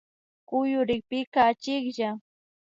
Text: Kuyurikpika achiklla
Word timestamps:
Kuyurikpika 0.47 1.39
achiklla 1.51 2.11